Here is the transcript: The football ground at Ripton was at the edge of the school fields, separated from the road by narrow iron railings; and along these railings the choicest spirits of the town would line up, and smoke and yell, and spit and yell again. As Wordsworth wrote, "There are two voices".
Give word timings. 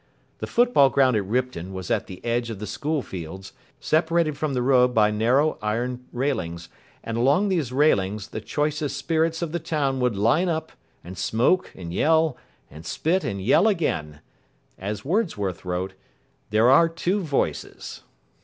The 0.39 0.47
football 0.47 0.89
ground 0.89 1.15
at 1.15 1.25
Ripton 1.27 1.73
was 1.73 1.91
at 1.91 2.07
the 2.07 2.25
edge 2.25 2.49
of 2.49 2.57
the 2.57 2.65
school 2.65 3.03
fields, 3.03 3.53
separated 3.79 4.35
from 4.35 4.55
the 4.55 4.63
road 4.63 4.95
by 4.95 5.11
narrow 5.11 5.59
iron 5.61 6.05
railings; 6.11 6.69
and 7.03 7.17
along 7.17 7.49
these 7.49 7.71
railings 7.71 8.29
the 8.29 8.41
choicest 8.41 8.97
spirits 8.97 9.43
of 9.43 9.51
the 9.51 9.59
town 9.59 9.99
would 9.99 10.15
line 10.15 10.49
up, 10.49 10.71
and 11.03 11.19
smoke 11.19 11.71
and 11.75 11.93
yell, 11.93 12.35
and 12.71 12.83
spit 12.83 13.23
and 13.23 13.43
yell 13.43 13.67
again. 13.67 14.21
As 14.79 15.05
Wordsworth 15.05 15.65
wrote, 15.65 15.93
"There 16.49 16.67
are 16.71 16.89
two 16.89 17.21
voices". 17.21 18.01